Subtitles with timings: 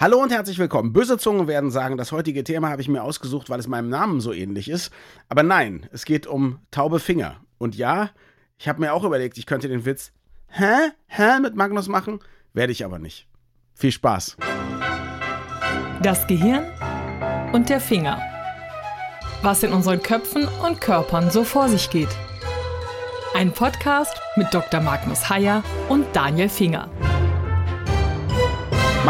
[0.00, 0.94] Hallo und herzlich willkommen.
[0.94, 4.22] Böse Zungen werden sagen, das heutige Thema habe ich mir ausgesucht, weil es meinem Namen
[4.22, 4.90] so ähnlich ist.
[5.28, 7.36] Aber nein, es geht um taube Finger.
[7.58, 8.08] Und ja,
[8.56, 10.12] ich habe mir auch überlegt, ich könnte den Witz
[10.46, 10.92] Hä?
[11.06, 12.20] Hä mit Magnus machen,
[12.54, 13.28] werde ich aber nicht.
[13.74, 14.38] Viel Spaß.
[16.02, 16.64] Das Gehirn
[17.52, 18.22] und der Finger.
[19.42, 22.16] Was in unseren Köpfen und Körpern so vor sich geht.
[23.34, 24.80] Ein Podcast mit Dr.
[24.80, 26.88] Magnus Heyer und Daniel Finger.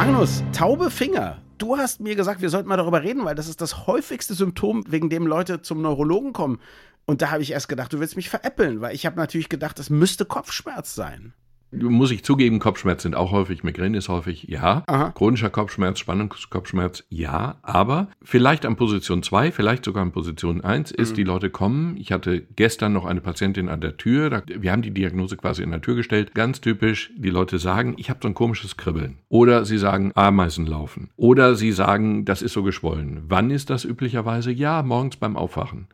[0.01, 1.43] Magnus, taube Finger.
[1.59, 4.83] Du hast mir gesagt, wir sollten mal darüber reden, weil das ist das häufigste Symptom,
[4.89, 6.59] wegen dem Leute zum Neurologen kommen.
[7.05, 9.79] Und da habe ich erst gedacht, du willst mich veräppeln, weil ich habe natürlich gedacht,
[9.79, 11.35] das müsste Kopfschmerz sein.
[11.73, 14.83] Muss ich zugeben, Kopfschmerz sind auch häufig, Migräne ist häufig, ja.
[14.87, 15.13] Aha.
[15.13, 17.59] Chronischer Kopfschmerz, Spannungskopfschmerz, ja.
[17.63, 21.97] Aber vielleicht an Position 2, vielleicht sogar an Position 1 ist, die Leute kommen.
[21.97, 24.31] Ich hatte gestern noch eine Patientin an der Tür.
[24.31, 26.35] Da, wir haben die Diagnose quasi in der Tür gestellt.
[26.35, 29.19] Ganz typisch, die Leute sagen, ich habe so ein komisches Kribbeln.
[29.29, 31.11] Oder sie sagen, Ameisen laufen.
[31.17, 33.23] Oder sie sagen, das ist so geschwollen.
[33.29, 34.51] Wann ist das üblicherweise?
[34.51, 35.89] Ja, morgens beim Aufwachen.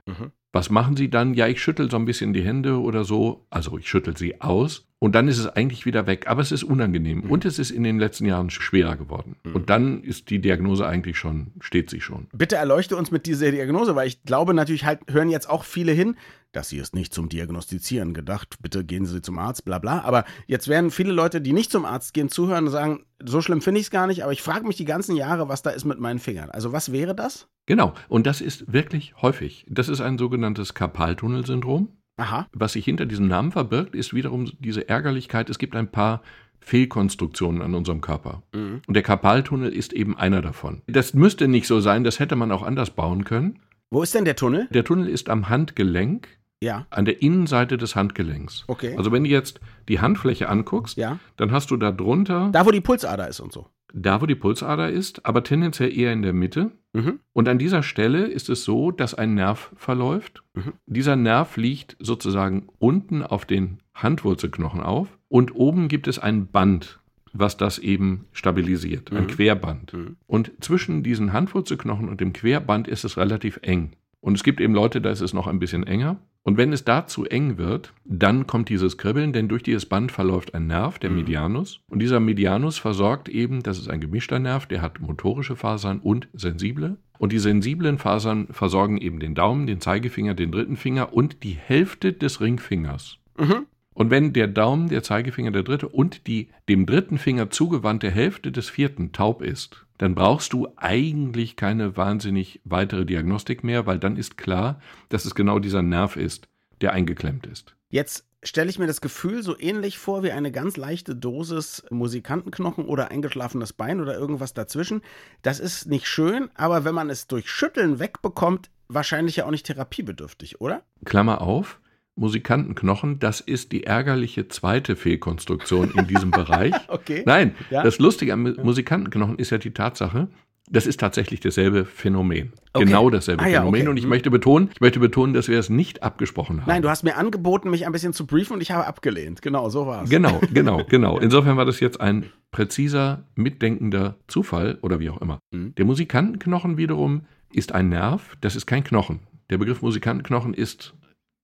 [0.52, 1.34] Was machen Sie dann?
[1.34, 3.44] Ja, ich schüttel so ein bisschen die Hände oder so.
[3.50, 4.85] Also ich schüttel sie aus.
[4.98, 6.26] Und dann ist es eigentlich wieder weg.
[6.26, 7.20] Aber es ist unangenehm.
[7.30, 9.36] Und es ist in den letzten Jahren schwerer geworden.
[9.52, 12.28] Und dann ist die Diagnose eigentlich schon, steht sie schon.
[12.32, 15.92] Bitte erleuchte uns mit dieser Diagnose, weil ich glaube natürlich halt, hören jetzt auch viele
[15.92, 16.16] hin,
[16.52, 20.00] das hier ist nicht zum Diagnostizieren gedacht, bitte gehen Sie zum Arzt, bla bla.
[20.00, 23.60] Aber jetzt werden viele Leute, die nicht zum Arzt gehen, zuhören und sagen, so schlimm
[23.60, 25.84] finde ich es gar nicht, aber ich frage mich die ganzen Jahre, was da ist
[25.84, 26.50] mit meinen Fingern.
[26.50, 27.48] Also was wäre das?
[27.66, 27.92] Genau.
[28.08, 29.66] Und das ist wirklich häufig.
[29.68, 31.88] Das ist ein sogenanntes Karpaltunnelsyndrom.
[32.16, 32.46] Aha.
[32.52, 35.50] Was sich hinter diesem Namen verbirgt, ist wiederum diese Ärgerlichkeit.
[35.50, 36.22] Es gibt ein paar
[36.60, 38.42] Fehlkonstruktionen an unserem Körper.
[38.52, 40.82] Und der Karpaltunnel ist eben einer davon.
[40.86, 43.60] Das müsste nicht so sein, das hätte man auch anders bauen können.
[43.90, 44.66] Wo ist denn der Tunnel?
[44.72, 46.26] Der Tunnel ist am Handgelenk,
[46.60, 46.86] Ja.
[46.90, 48.64] an der Innenseite des Handgelenks.
[48.66, 48.96] Okay.
[48.96, 51.18] Also wenn du jetzt die Handfläche anguckst, Ja.
[51.36, 53.68] dann hast du da drunter, Da, wo die Pulsader ist und so.
[53.92, 56.70] Da wo die Pulsader ist, aber tendenziell eher in der Mitte.
[56.92, 57.20] Mhm.
[57.32, 60.42] Und an dieser Stelle ist es so, dass ein Nerv verläuft.
[60.54, 60.72] Mhm.
[60.86, 67.00] Dieser Nerv liegt sozusagen unten auf den Handwurzelknochen auf und oben gibt es ein Band,
[67.32, 69.28] was das eben stabilisiert, ein Mhm.
[69.28, 69.92] Querband.
[69.92, 70.16] Mhm.
[70.26, 73.92] Und zwischen diesen Handwurzelknochen und dem Querband ist es relativ eng.
[74.20, 76.16] Und es gibt eben Leute, da ist es noch ein bisschen enger.
[76.46, 80.12] Und wenn es da zu eng wird, dann kommt dieses Kribbeln, denn durch dieses Band
[80.12, 81.16] verläuft ein Nerv, der Mhm.
[81.16, 81.80] Medianus.
[81.88, 86.28] Und dieser Medianus versorgt eben, das ist ein gemischter Nerv, der hat motorische Fasern und
[86.34, 86.98] sensible.
[87.18, 91.56] Und die sensiblen Fasern versorgen eben den Daumen, den Zeigefinger, den dritten Finger und die
[91.60, 93.18] Hälfte des Ringfingers.
[93.36, 93.66] Mhm.
[93.92, 98.52] Und wenn der Daumen, der Zeigefinger, der dritte und die dem dritten Finger zugewandte Hälfte
[98.52, 104.16] des vierten taub ist, dann brauchst du eigentlich keine wahnsinnig weitere Diagnostik mehr, weil dann
[104.16, 106.48] ist klar, dass es genau dieser Nerv ist,
[106.80, 107.74] der eingeklemmt ist.
[107.88, 112.84] Jetzt stelle ich mir das Gefühl so ähnlich vor wie eine ganz leichte Dosis Musikantenknochen
[112.84, 115.02] oder eingeschlafenes Bein oder irgendwas dazwischen.
[115.42, 119.66] Das ist nicht schön, aber wenn man es durch Schütteln wegbekommt, wahrscheinlich ja auch nicht
[119.66, 120.82] therapiebedürftig, oder?
[121.04, 121.80] Klammer auf,
[122.16, 126.74] Musikantenknochen, das ist die ärgerliche zweite Fehlkonstruktion in diesem Bereich.
[126.88, 127.22] Okay.
[127.26, 127.82] Nein, Ja.
[127.82, 130.28] das Lustige am Musikantenknochen ist ja die Tatsache,
[130.68, 132.52] das ist tatsächlich dasselbe Phänomen.
[132.72, 132.86] Okay.
[132.86, 133.82] Genau dasselbe Ah ja, Phänomen.
[133.82, 133.90] okay.
[133.90, 134.10] Und ich Hm.
[134.10, 136.68] möchte betonen, ich möchte betonen, dass wir es nicht abgesprochen haben.
[136.68, 139.42] Nein, du hast mir angeboten, mich ein bisschen zu briefen und ich habe abgelehnt.
[139.42, 140.10] Genau, so war es.
[140.10, 141.18] Genau, genau, genau.
[141.18, 145.38] Insofern war das jetzt ein präziser, mitdenkender Zufall oder wie auch immer.
[145.52, 145.74] Mhm.
[145.76, 147.22] Der Musikantenknochen wiederum
[147.52, 149.20] ist ein Nerv, das ist kein Knochen.
[149.50, 150.94] Der Begriff Musikantenknochen ist,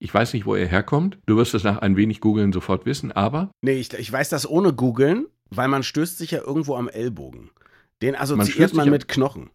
[0.02, 1.18] ich weiß nicht, wo er herkommt.
[1.26, 4.48] Du wirst es nach ein wenig googeln sofort wissen, aber Nee, ich, ich weiß das
[4.48, 7.50] ohne googeln, weil man stößt sich ja irgendwo am Ellbogen.
[8.02, 9.50] Den Man assoziiert man am- mit Knochen.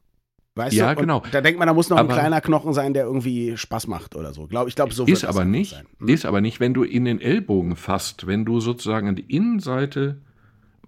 [0.55, 1.01] Weißt Ja, du?
[1.01, 1.21] Genau.
[1.31, 4.15] Da denkt man, da muss noch ein Aber- kleiner Knochen sein, der irgendwie Spaß macht
[4.15, 4.47] oder so.
[4.47, 5.85] Glaub, ich glaube, so ist wird das aber nicht, sein.
[5.99, 6.07] Hm?
[6.07, 10.21] ist aber nicht, wenn du in den Ellbogen fasst, wenn du sozusagen an die Innenseite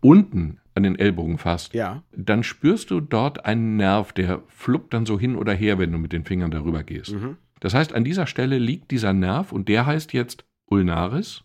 [0.02, 2.04] unten an den Ellbogen fasst, Ja.
[2.16, 5.98] dann spürst du dort einen Nerv, der fluppt dann so hin oder her, wenn du
[5.98, 7.12] mit den Fingern darüber gehst.
[7.14, 7.36] Mhm.
[7.60, 11.44] Das heißt, an dieser Stelle liegt dieser Nerv, und der heißt jetzt Ulnaris,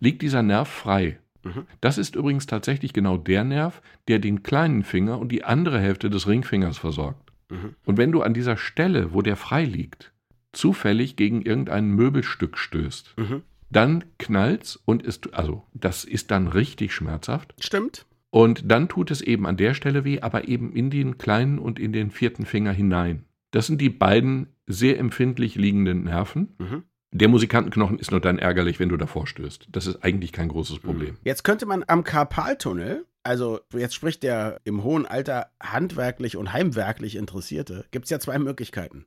[0.00, 1.18] liegt dieser Nerv frei.
[1.44, 1.66] Mhm.
[1.80, 6.10] Das ist übrigens tatsächlich genau der Nerv, der den kleinen Finger und die andere Hälfte
[6.10, 7.32] des Ringfingers versorgt.
[7.50, 7.74] Mhm.
[7.84, 10.12] Und wenn du an dieser Stelle, wo der frei liegt,
[10.52, 13.42] zufällig gegen irgendein Möbelstück stößt, Mhm.
[13.70, 17.54] dann knallt's und ist, also das ist dann richtig schmerzhaft.
[17.60, 18.06] Stimmt.
[18.30, 21.78] Und dann tut es eben an der Stelle weh, aber eben in den kleinen und
[21.78, 23.24] in den vierten Finger hinein.
[23.50, 26.54] Das sind die beiden sehr empfindlich liegenden Nerven.
[26.58, 26.82] Mhm.
[27.12, 29.68] Der Musikantenknochen ist nur dann ärgerlich, wenn du davor stößt.
[29.70, 31.16] Das ist eigentlich kein großes Problem.
[31.24, 37.16] Jetzt könnte man am Karpaltunnel, also jetzt spricht der im hohen Alter handwerklich und heimwerklich
[37.16, 39.06] Interessierte, gibt es ja zwei Möglichkeiten.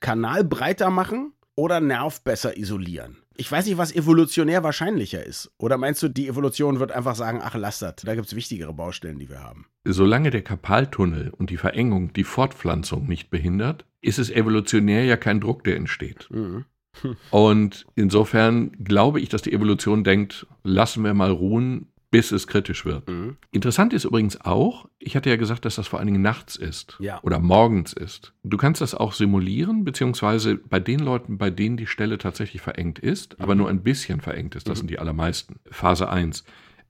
[0.00, 3.18] Kanal breiter machen oder Nerv besser isolieren?
[3.36, 5.50] Ich weiß nicht, was evolutionär wahrscheinlicher ist.
[5.58, 8.72] Oder meinst du, die Evolution wird einfach sagen, ach, lass das, da gibt es wichtigere
[8.72, 9.66] Baustellen, die wir haben?
[9.84, 15.40] Solange der Karpaltunnel und die Verengung die Fortpflanzung nicht behindert, ist es evolutionär ja kein
[15.40, 16.28] Druck, der entsteht.
[16.30, 16.64] Mhm.
[17.30, 22.84] Und insofern glaube ich, dass die Evolution denkt, lassen wir mal ruhen, bis es kritisch
[22.84, 23.08] wird.
[23.08, 23.38] Mhm.
[23.50, 26.96] Interessant ist übrigens auch, ich hatte ja gesagt, dass das vor allen Dingen nachts ist
[27.00, 27.18] ja.
[27.24, 28.32] oder morgens ist.
[28.44, 33.00] Du kannst das auch simulieren, beziehungsweise bei den Leuten, bei denen die Stelle tatsächlich verengt
[33.00, 33.42] ist, mhm.
[33.42, 34.78] aber nur ein bisschen verengt ist, das mhm.
[34.78, 35.56] sind die allermeisten.
[35.68, 36.44] Phase 1.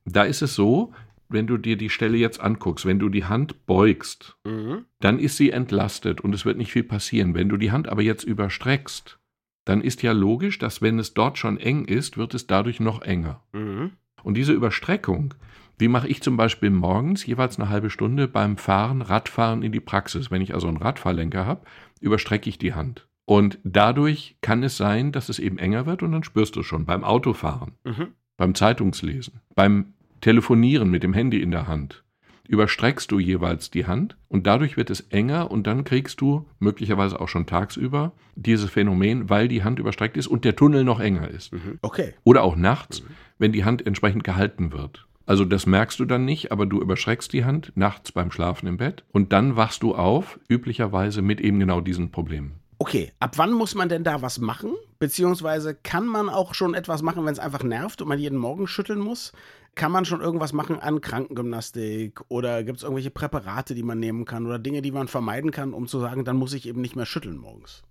[0.04, 0.92] Da ist es so,
[1.30, 4.84] wenn du dir die Stelle jetzt anguckst, wenn du die Hand beugst, mhm.
[5.00, 7.34] dann ist sie entlastet und es wird nicht viel passieren.
[7.34, 9.18] Wenn du die Hand aber jetzt überstreckst,
[9.64, 13.00] dann ist ja logisch, dass wenn es dort schon eng ist, wird es dadurch noch
[13.00, 13.42] enger.
[13.54, 13.92] Mhm.
[14.24, 15.34] Und diese Überstreckung,
[15.80, 19.80] die mache ich zum Beispiel morgens jeweils eine halbe Stunde beim Fahren, Radfahren in die
[19.80, 20.30] Praxis.
[20.30, 21.62] Wenn ich also einen Radfahrlenker habe,
[22.00, 23.06] überstrecke ich die Hand.
[23.26, 26.84] Und dadurch kann es sein, dass es eben enger wird und dann spürst du schon
[26.84, 28.08] beim Autofahren, mhm.
[28.36, 32.02] beim Zeitungslesen, beim Telefonieren mit dem Handy in der Hand.
[32.46, 37.18] Überstreckst du jeweils die Hand und dadurch wird es enger und dann kriegst du möglicherweise
[37.18, 41.28] auch schon tagsüber dieses Phänomen, weil die Hand überstreckt ist und der Tunnel noch enger
[41.28, 41.54] ist.
[41.54, 41.78] Mhm.
[41.80, 42.12] Okay.
[42.24, 43.08] Oder auch nachts, mhm
[43.44, 45.06] wenn die Hand entsprechend gehalten wird.
[45.26, 48.78] Also das merkst du dann nicht, aber du überschreckst die Hand nachts beim Schlafen im
[48.78, 52.54] Bett und dann wachst du auf, üblicherweise mit eben genau diesen Problemen.
[52.78, 54.72] Okay, ab wann muss man denn da was machen?
[54.98, 58.66] Beziehungsweise kann man auch schon etwas machen, wenn es einfach nervt und man jeden Morgen
[58.66, 59.34] schütteln muss?
[59.74, 64.24] Kann man schon irgendwas machen an Krankengymnastik oder gibt es irgendwelche Präparate, die man nehmen
[64.24, 66.96] kann oder Dinge, die man vermeiden kann, um zu sagen, dann muss ich eben nicht
[66.96, 67.82] mehr schütteln morgens?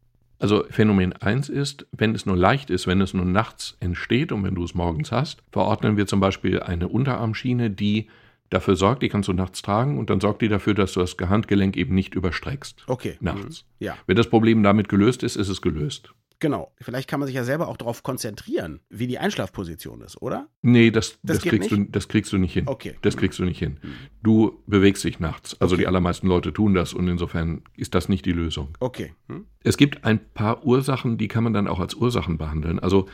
[0.43, 4.43] Also Phänomen 1 ist, wenn es nur leicht ist, wenn es nur nachts entsteht und
[4.43, 8.09] wenn du es morgens hast, verordnen wir zum Beispiel eine Unterarmschiene, die
[8.49, 11.15] dafür sorgt, die kannst du nachts tragen und dann sorgt die dafür, dass du das
[11.17, 12.83] Handgelenk eben nicht überstreckst.
[12.87, 13.15] Okay.
[13.21, 13.63] Nachts.
[13.79, 13.85] Mhm.
[13.85, 13.97] Ja.
[14.05, 16.13] Wenn das Problem damit gelöst ist, ist es gelöst.
[16.43, 16.73] Genau.
[16.81, 20.49] Vielleicht kann man sich ja selber auch darauf konzentrieren, wie die Einschlafposition ist, oder?
[20.61, 22.67] Nee, das, das, das kriegst, du, das kriegst du nicht hin.
[22.67, 22.97] Okay.
[23.01, 23.77] Das kriegst du nicht hin.
[24.23, 25.55] Du bewegst dich nachts.
[25.61, 25.83] Also okay.
[25.83, 28.77] die allermeisten Leute tun das und insofern ist das nicht die Lösung.
[28.81, 29.13] Okay.
[29.29, 29.45] Hm?
[29.63, 32.77] Es gibt ein paar Ursachen, die kann man dann auch als Ursachen behandeln.
[32.77, 33.07] Also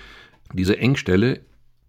[0.51, 1.41] diese Engstelle,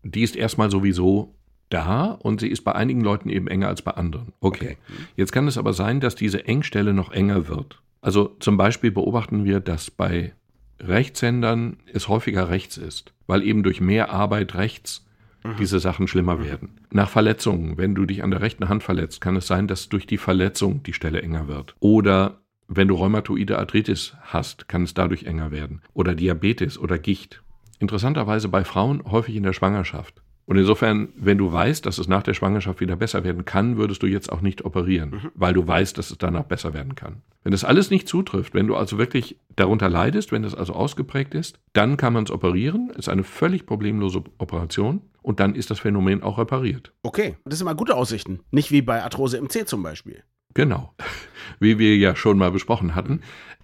[0.02, 1.34] die ist erstmal sowieso
[1.70, 4.34] da und sie ist bei einigen Leuten eben enger als bei anderen.
[4.40, 4.76] Okay.
[4.76, 4.76] okay.
[5.16, 7.80] Jetzt kann es aber sein, dass diese Engstelle noch enger wird.
[8.02, 10.34] Also zum Beispiel beobachten wir, dass bei
[10.80, 15.06] Rechtshändern es häufiger rechts ist, weil eben durch mehr Arbeit rechts
[15.44, 15.56] mhm.
[15.58, 16.44] diese Sachen schlimmer mhm.
[16.44, 16.68] werden.
[16.90, 20.06] Nach Verletzungen, wenn du dich an der rechten Hand verletzt, kann es sein, dass durch
[20.06, 21.74] die Verletzung die Stelle enger wird.
[21.80, 25.82] Oder wenn du rheumatoide Arthritis hast, kann es dadurch enger werden.
[25.92, 27.42] Oder Diabetes oder Gicht.
[27.78, 30.19] Interessanterweise bei Frauen häufig in der Schwangerschaft.
[30.50, 34.02] Und insofern, wenn du weißt, dass es nach der Schwangerschaft wieder besser werden kann, würdest
[34.02, 35.30] du jetzt auch nicht operieren, mhm.
[35.36, 37.22] weil du weißt, dass es danach besser werden kann.
[37.44, 41.34] Wenn das alles nicht zutrifft, wenn du also wirklich darunter leidest, wenn das also ausgeprägt
[41.34, 42.90] ist, dann kann man es operieren.
[42.90, 46.92] Es ist eine völlig problemlose Operation und dann ist das Phänomen auch repariert.
[47.04, 48.40] Okay, das sind mal gute Aussichten.
[48.50, 50.24] Nicht wie bei Arthrose im C zum Beispiel.
[50.54, 50.92] Genau,
[51.60, 53.20] wie wir ja schon mal besprochen hatten.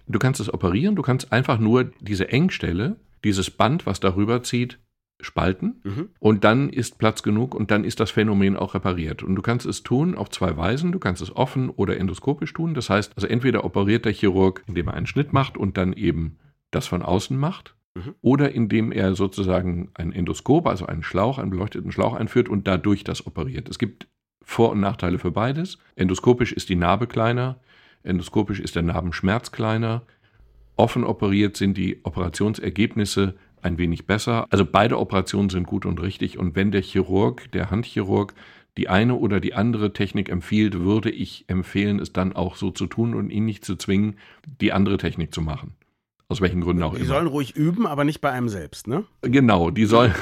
[0.07, 2.95] Du kannst es operieren, du kannst einfach nur diese Engstelle,
[3.25, 4.79] dieses Band, was darüber zieht,
[5.19, 6.09] spalten mhm.
[6.19, 9.23] und dann ist Platz genug und dann ist das Phänomen auch repariert.
[9.23, 10.91] Und du kannst es tun auf zwei Weisen.
[10.91, 12.73] Du kannst es offen oder endoskopisch tun.
[12.73, 16.37] Das heißt, also entweder operiert der Chirurg, indem er einen Schnitt macht und dann eben
[16.71, 18.15] das von außen macht, mhm.
[18.21, 23.03] oder indem er sozusagen ein Endoskop, also einen Schlauch, einen beleuchteten Schlauch einführt und dadurch
[23.03, 23.69] das operiert.
[23.69, 24.07] Es gibt
[24.43, 25.77] Vor- und Nachteile für beides.
[25.95, 27.59] Endoskopisch ist die Narbe kleiner,
[28.03, 30.03] endoskopisch ist der Narbenschmerz kleiner.
[30.75, 34.47] Offen operiert sind die Operationsergebnisse ein wenig besser.
[34.49, 36.37] Also beide Operationen sind gut und richtig.
[36.37, 38.33] Und wenn der Chirurg, der Handchirurg,
[38.77, 42.85] die eine oder die andere Technik empfiehlt, würde ich empfehlen, es dann auch so zu
[42.85, 44.17] tun und ihn nicht zu zwingen,
[44.61, 45.73] die andere Technik zu machen.
[46.29, 47.05] Aus welchen Gründen auch die immer.
[47.05, 49.05] Die sollen ruhig üben, aber nicht bei einem selbst, ne?
[49.21, 50.13] Genau, die sollen.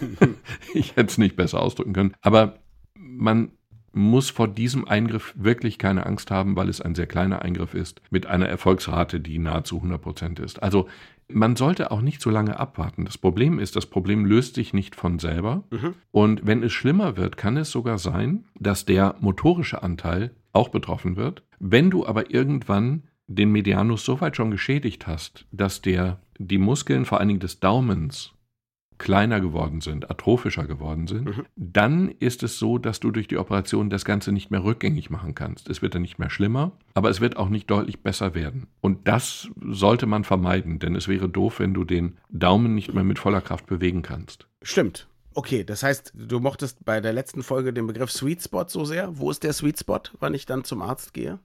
[0.74, 2.14] ich hätte es nicht besser ausdrücken können.
[2.22, 2.60] Aber
[2.94, 3.50] man
[3.92, 8.00] muss vor diesem Eingriff wirklich keine Angst haben, weil es ein sehr kleiner Eingriff ist,
[8.10, 10.62] mit einer Erfolgsrate, die nahezu 100 Prozent ist.
[10.62, 10.88] Also
[11.34, 13.04] man sollte auch nicht so lange abwarten.
[13.04, 15.64] Das Problem ist, das Problem löst sich nicht von selber.
[15.70, 15.94] Mhm.
[16.10, 21.16] Und wenn es schlimmer wird, kann es sogar sein, dass der motorische Anteil auch betroffen
[21.16, 21.42] wird.
[21.58, 27.04] Wenn du aber irgendwann den Medianus so weit schon geschädigt hast, dass der die Muskeln
[27.04, 28.32] vor allen Dingen des Daumens
[28.98, 31.46] kleiner geworden sind, atrophischer geworden sind, mhm.
[31.56, 35.34] dann ist es so, dass du durch die Operation das Ganze nicht mehr rückgängig machen
[35.34, 35.68] kannst.
[35.68, 38.66] Es wird dann nicht mehr schlimmer, aber es wird auch nicht deutlich besser werden.
[38.80, 43.04] Und das sollte man vermeiden, denn es wäre doof, wenn du den Daumen nicht mehr
[43.04, 44.46] mit voller Kraft bewegen kannst.
[44.62, 45.08] Stimmt.
[45.34, 49.18] Okay, das heißt, du mochtest bei der letzten Folge den Begriff Sweet Spot so sehr.
[49.18, 51.38] Wo ist der Sweet Spot, wann ich dann zum Arzt gehe?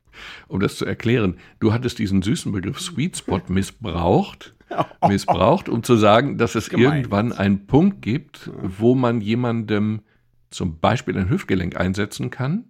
[0.47, 4.56] Um das zu erklären, du hattest diesen süßen Begriff Sweet Spot missbraucht
[5.07, 6.97] missbraucht, um zu sagen, dass es Gemein.
[6.97, 10.01] irgendwann einen Punkt gibt, wo man jemandem
[10.49, 12.65] zum Beispiel ein Hüftgelenk einsetzen kann,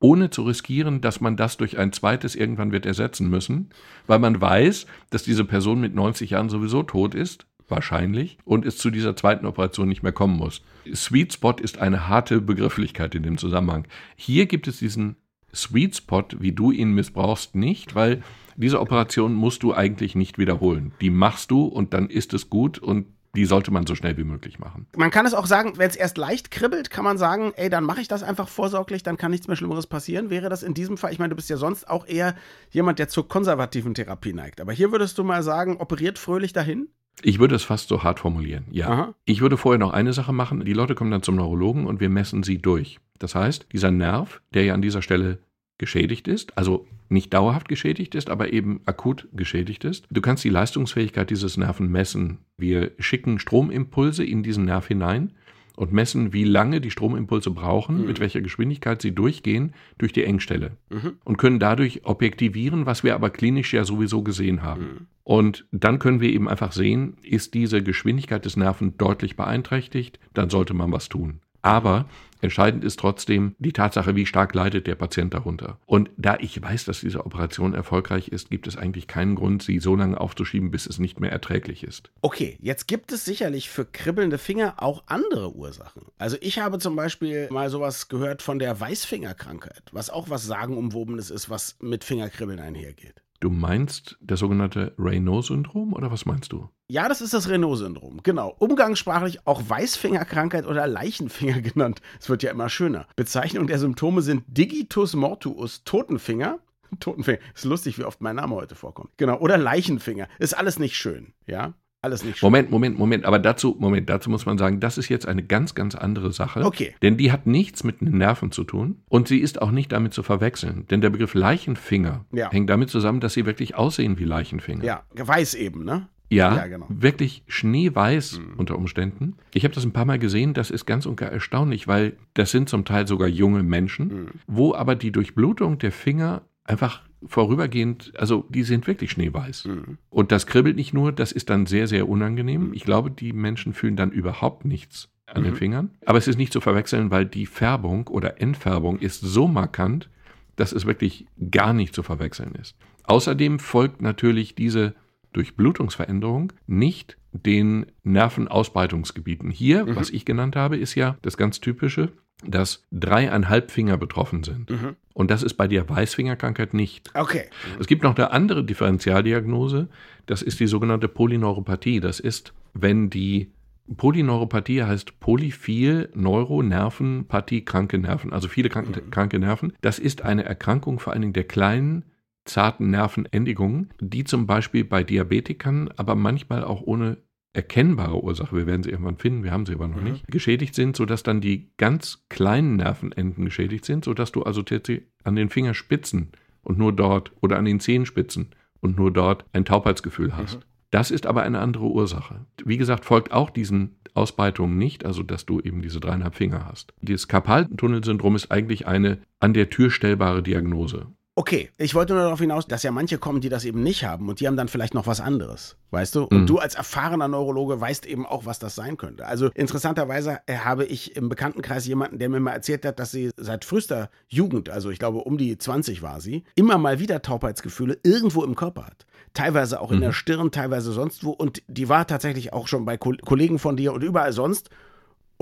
[0.00, 3.70] ohne zu riskieren, dass man das durch ein zweites irgendwann wird ersetzen müssen,
[4.06, 8.78] weil man weiß, dass diese Person mit 90 Jahren sowieso tot ist, wahrscheinlich, und es
[8.78, 10.62] zu dieser zweiten Operation nicht mehr kommen muss.
[10.92, 13.86] Sweet Spot ist eine harte Begrifflichkeit in dem Zusammenhang.
[14.16, 15.16] Hier gibt es diesen
[15.54, 18.22] Sweet Spot, wie du ihn missbrauchst, nicht, weil
[18.56, 20.92] diese Operation musst du eigentlich nicht wiederholen.
[21.00, 24.24] Die machst du und dann ist es gut und die sollte man so schnell wie
[24.24, 24.86] möglich machen.
[24.96, 27.84] Man kann es auch sagen, wenn es erst leicht kribbelt, kann man sagen, ey, dann
[27.84, 30.28] mache ich das einfach vorsorglich, dann kann nichts mehr Schlimmeres passieren.
[30.28, 32.34] Wäre das in diesem Fall, ich meine, du bist ja sonst auch eher
[32.70, 34.60] jemand, der zur konservativen Therapie neigt.
[34.60, 36.88] Aber hier würdest du mal sagen, operiert fröhlich dahin?
[37.22, 38.88] Ich würde es fast so hart formulieren, ja.
[38.88, 39.14] Aha.
[39.24, 40.64] Ich würde vorher noch eine Sache machen.
[40.64, 42.98] Die Leute kommen dann zum Neurologen und wir messen sie durch.
[43.18, 45.38] Das heißt, dieser Nerv, der ja an dieser Stelle
[45.78, 50.06] geschädigt ist, also nicht dauerhaft geschädigt ist, aber eben akut geschädigt ist.
[50.10, 52.38] Du kannst die Leistungsfähigkeit dieses Nerven messen.
[52.56, 55.32] Wir schicken Stromimpulse in diesen Nerv hinein
[55.76, 60.72] und messen, wie lange die Stromimpulse brauchen, mit welcher Geschwindigkeit sie durchgehen durch die Engstelle
[60.90, 61.12] Mhm.
[61.24, 65.06] und können dadurch objektivieren, was wir aber klinisch ja sowieso gesehen haben.
[65.24, 70.50] Und dann können wir eben einfach sehen, ist diese Geschwindigkeit des Nerven deutlich beeinträchtigt, dann
[70.50, 71.40] sollte man was tun.
[71.62, 72.06] Aber
[72.40, 75.78] entscheidend ist trotzdem die Tatsache, wie stark leidet der Patient darunter.
[75.86, 79.78] Und da ich weiß, dass diese Operation erfolgreich ist, gibt es eigentlich keinen Grund, sie
[79.78, 82.10] so lange aufzuschieben, bis es nicht mehr erträglich ist.
[82.20, 86.02] Okay, jetzt gibt es sicherlich für kribbelnde Finger auch andere Ursachen.
[86.18, 91.30] Also ich habe zum Beispiel mal sowas gehört von der Weißfingerkrankheit, was auch was Sagenumwobenes
[91.30, 93.21] ist, was mit Fingerkribbeln einhergeht.
[93.42, 96.68] Du meinst das sogenannte Raynaud-Syndrom oder was meinst du?
[96.86, 98.20] Ja, das ist das Renault-Syndrom.
[98.22, 98.54] Genau.
[98.60, 102.00] Umgangssprachlich auch Weißfingerkrankheit oder Leichenfinger genannt.
[102.20, 103.08] Es wird ja immer schöner.
[103.16, 106.60] Bezeichnung der Symptome sind Digitus mortuus, Totenfinger.
[107.00, 107.40] Totenfinger.
[107.52, 109.10] Ist lustig, wie oft mein Name heute vorkommt.
[109.16, 109.38] Genau.
[109.38, 110.28] Oder Leichenfinger.
[110.38, 111.34] Ist alles nicht schön.
[111.44, 111.74] Ja?
[112.02, 112.42] Alles nicht.
[112.42, 113.24] Moment, Moment, Moment.
[113.24, 116.64] Aber dazu, Moment, dazu muss man sagen, das ist jetzt eine ganz, ganz andere Sache.
[116.64, 116.94] Okay.
[117.00, 120.12] Denn die hat nichts mit den Nerven zu tun und sie ist auch nicht damit
[120.12, 120.84] zu verwechseln.
[120.90, 122.50] Denn der Begriff Leichenfinger Ja.
[122.50, 124.84] hängt damit zusammen, dass sie wirklich aussehen wie Leichenfinger.
[124.84, 126.08] Ja, weiß eben, ne?
[126.28, 126.86] Ja, Ja, genau.
[126.88, 129.36] wirklich schneeweiß unter Umständen.
[129.54, 132.50] Ich habe das ein paar Mal gesehen, das ist ganz und gar erstaunlich, weil das
[132.50, 138.46] sind zum Teil sogar junge Menschen, wo aber die Durchblutung der Finger einfach vorübergehend, also
[138.48, 139.68] die sind wirklich schneeweiß.
[140.10, 142.72] Und das kribbelt nicht nur, das ist dann sehr, sehr unangenehm.
[142.74, 145.90] Ich glaube, die Menschen fühlen dann überhaupt nichts an den Fingern.
[146.04, 150.10] Aber es ist nicht zu verwechseln, weil die Färbung oder Entfärbung ist so markant,
[150.56, 152.76] dass es wirklich gar nicht zu verwechseln ist.
[153.04, 154.94] Außerdem folgt natürlich diese
[155.32, 159.50] Durchblutungsveränderung nicht den Nervenausbreitungsgebieten.
[159.50, 162.12] Hier, was ich genannt habe, ist ja das ganz typische,
[162.44, 164.70] dass dreieinhalb Finger betroffen sind.
[164.70, 164.96] Mhm.
[165.14, 167.10] Und das ist bei der Weißfingerkrankheit nicht.
[167.14, 167.44] Okay.
[167.78, 169.88] Es gibt noch eine andere Differentialdiagnose,
[170.26, 172.00] das ist die sogenannte Polyneuropathie.
[172.00, 173.50] Das ist, wenn die
[173.96, 179.72] Polyneuropathie heißt polyphil Neuronervenpathie kranke Nerven, also viele kranke, kranke Nerven.
[179.80, 182.04] Das ist eine Erkrankung vor allen Dingen der kleinen,
[182.44, 187.18] zarten Nervenendigungen, die zum Beispiel bei Diabetikern, aber manchmal auch ohne
[187.52, 190.96] erkennbare Ursache, wir werden sie irgendwann finden, wir haben sie aber noch nicht, geschädigt sind,
[190.96, 196.32] sodass dann die ganz kleinen Nervenenden geschädigt sind, sodass du also tatsächlich an den Fingerspitzen
[196.62, 200.60] und nur dort oder an den Zehenspitzen und nur dort ein Taubheitsgefühl hast.
[200.90, 202.46] Das ist aber eine andere Ursache.
[202.64, 206.92] Wie gesagt, folgt auch diesen Ausbreitungen nicht, also dass du eben diese dreieinhalb Finger hast.
[207.00, 211.06] Dieses Karpaltunnelsyndrom ist eigentlich eine an der Tür stellbare Diagnose.
[211.34, 214.28] Okay, ich wollte nur darauf hinaus, dass ja manche kommen, die das eben nicht haben
[214.28, 216.24] und die haben dann vielleicht noch was anderes, weißt du?
[216.24, 216.46] Und Mhm.
[216.46, 219.24] du als erfahrener Neurologe weißt eben auch, was das sein könnte.
[219.24, 223.30] Also interessanterweise äh, habe ich im Bekanntenkreis jemanden, der mir mal erzählt hat, dass sie
[223.38, 227.96] seit frühester Jugend, also ich glaube um die 20 war sie, immer mal wieder Taubheitsgefühle
[228.02, 229.06] irgendwo im Körper hat.
[229.32, 231.30] Teilweise auch in der Stirn, teilweise sonst wo.
[231.30, 234.68] Und die war tatsächlich auch schon bei Ko Kollegen von dir und überall sonst.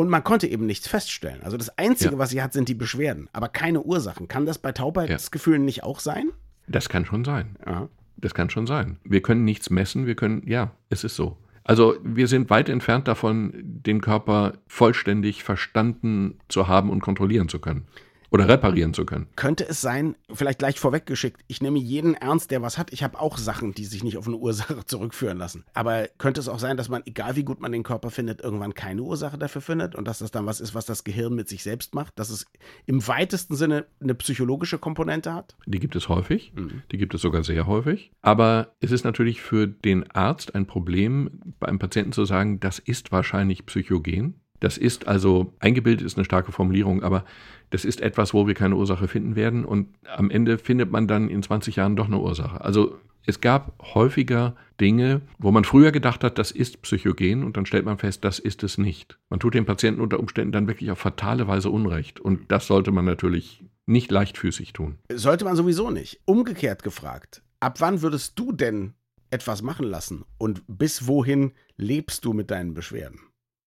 [0.01, 1.43] Und man konnte eben nichts feststellen.
[1.43, 2.19] Also das Einzige, Ja.
[2.19, 4.29] was sie hat, sind die Beschwerden, aber keine Ursachen.
[4.29, 6.31] Kann das bei Taubheitsgefühlen nicht auch sein?
[6.67, 7.57] Das kann schon sein.
[7.67, 7.89] Ja.
[8.17, 8.99] Das kann schon sein.
[9.05, 11.37] Wir können nichts messen, wir können, ja, es ist so.
[11.65, 17.59] Also wir sind weit entfernt davon, den Körper vollständig verstanden zu haben und kontrollieren zu
[17.59, 17.87] können.
[18.31, 19.27] Oder reparieren zu können.
[19.35, 22.93] Könnte es sein, vielleicht gleich vorweggeschickt, ich nehme jeden ernst, der was hat.
[22.93, 25.65] Ich habe auch Sachen, die sich nicht auf eine Ursache zurückführen lassen.
[25.75, 28.75] Aber könnte es auch sein, dass man, egal wie gut man den Körper findet, irgendwann
[28.75, 31.63] keine Ursache dafür findet und dass das dann was ist, was das Gehirn mit sich
[31.63, 32.19] selbst macht?
[32.19, 32.47] Dass es
[32.87, 35.57] im weitesten Sinne eine psychologische Komponente hat?
[35.67, 36.53] Die gibt es häufig,
[36.93, 38.13] die gibt es sogar sehr häufig.
[38.23, 42.79] Aber es ist natürlich für den Arzt ein Problem, bei einem Patienten zu sagen, das
[42.79, 44.41] ist wahrscheinlich psychogen.
[44.61, 47.25] Das ist also, eingebildet ist eine starke Formulierung, aber
[47.71, 51.29] das ist etwas, wo wir keine Ursache finden werden und am Ende findet man dann
[51.29, 52.61] in 20 Jahren doch eine Ursache.
[52.61, 52.97] Also
[53.27, 57.85] Es gab häufiger Dinge, wo man früher gedacht hat, das ist psychogen und dann stellt
[57.85, 59.19] man fest, das ist es nicht.
[59.29, 62.93] Man tut dem Patienten unter Umständen dann wirklich auf fatale Weise Unrecht und das sollte
[62.93, 64.99] man natürlich nicht leichtfüßig tun.
[65.13, 66.21] Sollte man sowieso nicht.
[66.25, 68.95] Umgekehrt gefragt, ab wann würdest du denn
[69.31, 73.21] etwas machen lassen und bis wohin lebst du mit deinen Beschwerden?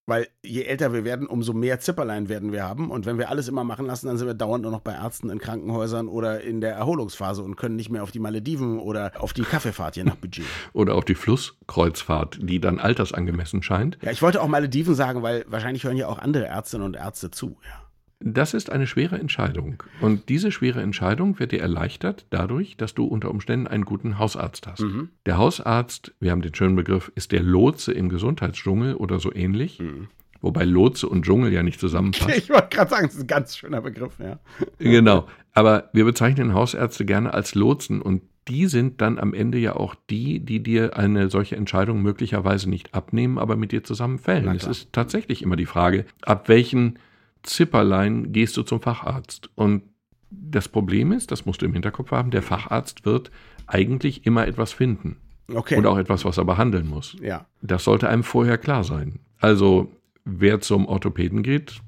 [0.05, 2.91] Weil je älter wir werden, umso mehr Zipperlein werden wir haben.
[2.91, 5.29] Und wenn wir alles immer machen lassen, dann sind wir dauernd nur noch bei Ärzten
[5.29, 9.31] in Krankenhäusern oder in der Erholungsphase und können nicht mehr auf die Malediven oder auf
[9.31, 10.45] die Kaffeefahrt je nach Budget.
[10.73, 13.97] oder auf die Flusskreuzfahrt, die dann altersangemessen scheint.
[14.01, 17.31] Ja, ich wollte auch Malediven sagen, weil wahrscheinlich hören ja auch andere Ärztinnen und Ärzte
[17.31, 17.57] zu.
[17.63, 17.82] Ja.
[18.25, 19.83] Das ist eine schwere Entscheidung.
[19.99, 24.67] Und diese schwere Entscheidung wird dir erleichtert dadurch, dass du unter Umständen einen guten Hausarzt
[24.67, 24.81] hast.
[24.81, 25.09] Mhm.
[25.25, 29.79] Der Hausarzt, wir haben den schönen Begriff, ist der Lotse im Gesundheitsdschungel oder so ähnlich.
[29.79, 30.07] Mhm.
[30.41, 32.33] Wobei Lotse und Dschungel ja nicht zusammenpassen.
[32.37, 34.39] Ich wollte gerade sagen, das ist ein ganz schöner Begriff, ja.
[34.79, 35.27] Genau.
[35.53, 39.95] Aber wir bezeichnen Hausärzte gerne als Lotsen und die sind dann am Ende ja auch
[40.09, 44.53] die, die dir eine solche Entscheidung möglicherweise nicht abnehmen, aber mit dir zusammen fällen.
[44.55, 46.99] Es ist tatsächlich immer die Frage, ab welchen
[47.43, 49.49] Zipperlein gehst du zum Facharzt.
[49.55, 49.83] Und
[50.29, 53.31] das Problem ist, das musst du im Hinterkopf haben, der Facharzt wird
[53.67, 55.17] eigentlich immer etwas finden.
[55.53, 55.75] Okay.
[55.75, 57.15] Und auch etwas, was er behandeln muss.
[57.21, 57.45] Ja.
[57.61, 59.19] Das sollte einem vorher klar sein.
[59.39, 59.91] Also,
[60.23, 61.81] wer zum Orthopäden geht,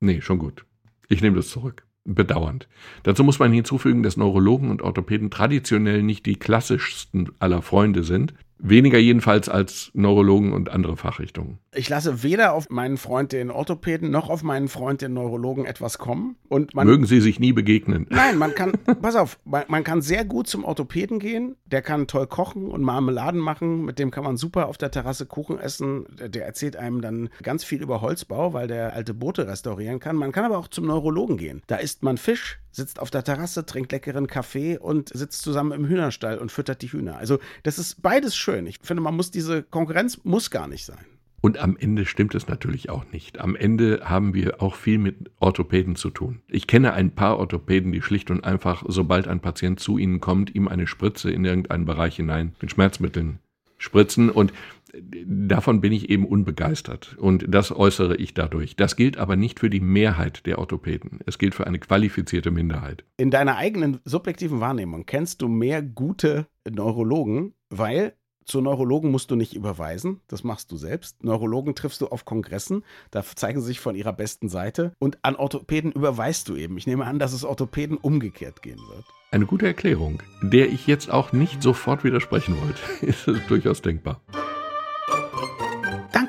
[0.00, 0.64] nee, schon gut.
[1.08, 1.86] Ich nehme das zurück.
[2.04, 2.68] Bedauernd.
[3.04, 8.34] Dazu muss man hinzufügen, dass Neurologen und Orthopäden traditionell nicht die klassischsten aller Freunde sind.
[8.64, 11.58] Weniger jedenfalls als Neurologen und andere Fachrichtungen.
[11.74, 15.98] Ich lasse weder auf meinen Freund den Orthopäden noch auf meinen Freund den Neurologen etwas
[15.98, 16.36] kommen.
[16.48, 18.06] Und man, Mögen sie sich nie begegnen.
[18.08, 21.56] Nein, man kann, pass auf, man, man, kann sehr gut zum Orthopäden gehen.
[21.66, 23.84] Der kann toll kochen und Marmeladen machen.
[23.84, 26.06] Mit dem kann man super auf der Terrasse Kuchen essen.
[26.20, 30.14] Der erzählt einem dann ganz viel über Holzbau, weil der alte Boote restaurieren kann.
[30.14, 31.62] Man kann aber auch zum Neurologen gehen.
[31.66, 35.86] Da isst man Fisch, sitzt auf der Terrasse, trinkt leckeren Kaffee und sitzt zusammen im
[35.86, 37.18] Hühnerstall und füttert die Hühner.
[37.18, 38.66] Also das ist beides schön.
[38.66, 41.04] Ich finde, man muss diese Konkurrenz muss gar nicht sein.
[41.42, 43.40] Und am Ende stimmt es natürlich auch nicht.
[43.40, 46.40] Am Ende haben wir auch viel mit Orthopäden zu tun.
[46.46, 50.54] Ich kenne ein paar Orthopäden, die schlicht und einfach, sobald ein Patient zu ihnen kommt,
[50.54, 53.40] ihm eine Spritze in irgendeinen Bereich hinein mit Schmerzmitteln
[53.76, 54.30] spritzen.
[54.30, 54.52] Und
[54.94, 57.16] davon bin ich eben unbegeistert.
[57.18, 58.76] Und das äußere ich dadurch.
[58.76, 61.20] Das gilt aber nicht für die Mehrheit der Orthopäden.
[61.26, 63.04] Es gilt für eine qualifizierte Minderheit.
[63.16, 69.36] In deiner eigenen subjektiven Wahrnehmung kennst du mehr gute Neurologen, weil zu Neurologen musst du
[69.36, 71.22] nicht überweisen, das machst du selbst.
[71.22, 74.92] Neurologen triffst du auf Kongressen, da zeigen sie sich von ihrer besten Seite.
[74.98, 76.76] Und an Orthopäden überweist du eben.
[76.76, 79.04] Ich nehme an, dass es Orthopäden umgekehrt gehen wird.
[79.30, 82.82] Eine gute Erklärung, der ich jetzt auch nicht sofort widersprechen wollte.
[83.06, 84.20] Ist durchaus denkbar.